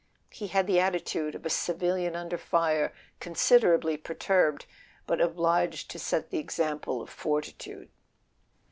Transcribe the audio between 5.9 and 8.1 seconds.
to set the example of fortitude.